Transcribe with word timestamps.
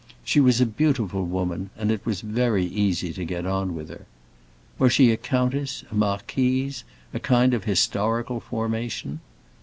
She 0.23 0.39
was 0.39 0.59
a 0.59 0.65
beautiful 0.65 1.27
woman, 1.27 1.69
and 1.77 1.91
it 1.91 2.03
was 2.07 2.21
very 2.21 2.65
easy 2.65 3.13
to 3.13 3.23
get 3.23 3.45
on 3.45 3.75
with 3.75 3.89
her. 3.89 4.07
Was 4.79 4.93
she 4.93 5.11
a 5.11 5.15
countess, 5.15 5.83
a 5.91 5.93
marquise, 5.93 6.83
a 7.13 7.19
kind 7.19 7.53
of 7.53 7.65
historical 7.65 8.39
formation? 8.39 9.19